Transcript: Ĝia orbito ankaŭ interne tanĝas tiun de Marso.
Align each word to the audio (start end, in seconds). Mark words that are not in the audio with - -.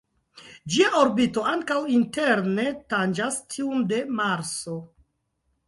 Ĝia 0.75 0.87
orbito 1.01 1.43
ankaŭ 1.51 1.77
interne 1.99 2.67
tanĝas 2.95 3.39
tiun 3.55 3.87
de 3.95 4.03
Marso. 4.23 4.79